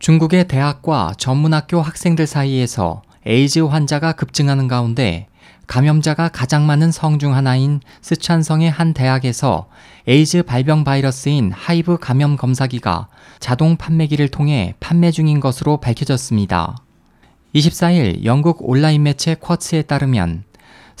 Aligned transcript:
중국의 0.00 0.48
대학과 0.48 1.12
전문학교 1.18 1.82
학생들 1.82 2.26
사이에서 2.26 3.02
에이즈 3.26 3.58
환자가 3.58 4.12
급증하는 4.12 4.66
가운데 4.66 5.26
감염자가 5.66 6.30
가장 6.30 6.66
많은 6.66 6.90
성 6.90 7.18
중 7.18 7.34
하나인 7.34 7.80
쓰촨성의 8.00 8.70
한 8.70 8.94
대학에서 8.94 9.68
에이즈 10.08 10.44
발병 10.44 10.84
바이러스인 10.84 11.52
HIV 11.52 11.98
감염 11.98 12.36
검사기가 12.36 13.08
자동 13.40 13.76
판매기를 13.76 14.28
통해 14.28 14.74
판매 14.80 15.10
중인 15.10 15.38
것으로 15.38 15.76
밝혀졌습니다. 15.76 16.76
24일 17.54 18.24
영국 18.24 18.66
온라인 18.66 19.02
매체 19.02 19.34
쿼츠에 19.34 19.82
따르면 19.82 20.44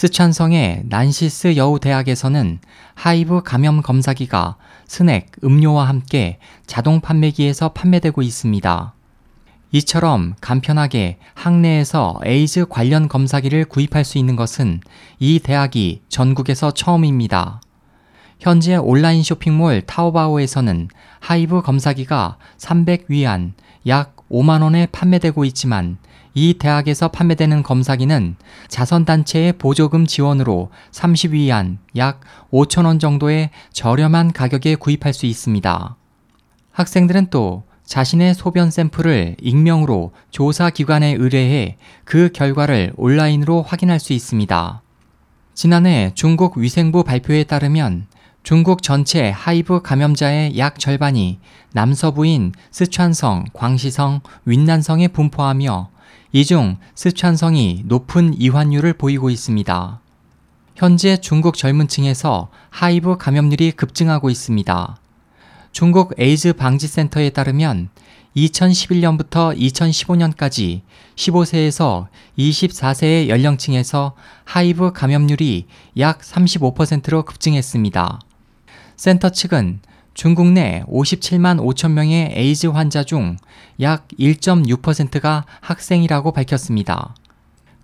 쓰촨성의 0.00 0.84
시난스여우대학에서는 0.86 2.60
HIV 2.94 3.42
감염 3.42 3.82
검사기가 3.82 4.56
스낵, 4.86 5.26
음료와 5.44 5.86
함께 5.86 6.38
자동 6.66 7.02
판매기에서 7.02 7.74
판매되고 7.74 8.22
있습니다. 8.22 8.94
이처럼 9.72 10.36
간편하게 10.40 11.18
학내에서 11.34 12.18
에이즈 12.24 12.68
관련 12.70 13.08
검사기를 13.08 13.66
구입할 13.66 14.06
수 14.06 14.16
있는 14.16 14.36
것은 14.36 14.80
이 15.18 15.38
대학이 15.38 16.00
전국에서 16.08 16.70
처음입니다. 16.70 17.60
현재 18.38 18.76
온라인 18.76 19.22
쇼핑몰 19.22 19.82
타오바오에서는 19.82 20.88
HIV 21.18 21.60
검사기가 21.60 22.38
300위안, 22.56 23.52
약 23.86 24.19
5만원에 24.30 24.90
판매되고 24.92 25.44
있지만 25.46 25.98
이 26.34 26.54
대학에서 26.54 27.08
판매되는 27.08 27.62
검사기는 27.62 28.36
자선단체의 28.68 29.54
보조금 29.54 30.06
지원으로 30.06 30.70
30위안, 30.92 31.78
약 31.96 32.20
5천원 32.52 33.00
정도의 33.00 33.50
저렴한 33.72 34.32
가격에 34.32 34.76
구입할 34.76 35.12
수 35.12 35.26
있습니다. 35.26 35.96
학생들은 36.72 37.28
또 37.30 37.64
자신의 37.84 38.34
소변 38.34 38.70
샘플을 38.70 39.36
익명으로 39.40 40.12
조사기관에 40.30 41.14
의뢰해 41.18 41.76
그 42.04 42.30
결과를 42.32 42.92
온라인으로 42.96 43.62
확인할 43.62 43.98
수 43.98 44.12
있습니다. 44.12 44.82
지난해 45.54 46.12
중국 46.14 46.56
위생부 46.56 47.02
발표에 47.02 47.42
따르면 47.42 48.06
중국 48.42 48.82
전체 48.82 49.30
하이브 49.30 49.82
감염자의 49.82 50.58
약 50.58 50.78
절반이 50.78 51.38
남서부인 51.72 52.52
스촨성, 52.72 53.44
광시성, 53.52 54.20
윈난성에 54.44 55.08
분포하며 55.08 55.90
이 56.32 56.44
중 56.44 56.78
스촨성이 56.94 57.82
높은 57.86 58.34
이환율을 58.38 58.94
보이고 58.94 59.30
있습니다. 59.30 60.00
현재 60.74 61.16
중국 61.18 61.56
젊은 61.56 61.86
층에서 61.86 62.48
HIV 62.70 63.18
감염률이 63.18 63.72
급증하고 63.72 64.30
있습니다. 64.30 64.96
중국 65.72 66.14
에이즈 66.18 66.54
방지센터에 66.54 67.30
따르면 67.30 67.90
2011년부터 68.36 69.56
2015년까지 69.56 70.80
15세에서 71.16 72.06
24세의 72.38 73.28
연령층에서 73.28 74.14
HIV 74.44 74.92
감염률이 74.92 75.66
약 75.98 76.20
35%로 76.20 77.24
급증했습니다. 77.24 78.20
센터 79.00 79.30
측은 79.30 79.80
중국 80.12 80.48
내 80.48 80.82
57만 80.86 81.58
5천 81.58 81.92
명의 81.92 82.30
에이즈 82.34 82.66
환자 82.66 83.02
중 83.02 83.38
약 83.80 84.06
1.6%가 84.18 85.46
학생이라고 85.62 86.32
밝혔습니다. 86.32 87.14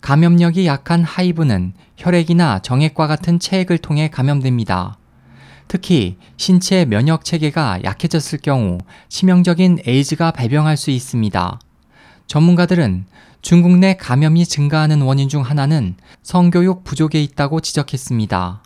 감염력이 0.03 0.67
약한 0.67 1.03
하이브는 1.03 1.73
혈액이나 1.97 2.59
정액과 2.59 3.07
같은 3.07 3.39
체액을 3.39 3.79
통해 3.79 4.11
감염됩니다. 4.11 4.99
특히 5.69 6.19
신체 6.37 6.85
면역 6.85 7.25
체계가 7.25 7.83
약해졌을 7.83 8.39
경우 8.43 8.77
치명적인 9.09 9.79
에이즈가 9.87 10.33
발병할 10.33 10.77
수 10.77 10.91
있습니다. 10.91 11.59
전문가들은 12.27 13.07
중국 13.41 13.79
내 13.79 13.97
감염이 13.97 14.45
증가하는 14.45 15.01
원인 15.01 15.31
중 15.31 15.41
하나는 15.41 15.95
성교육 16.23 16.85
부족에 16.85 17.23
있다고 17.23 17.61
지적했습니다. 17.61 18.66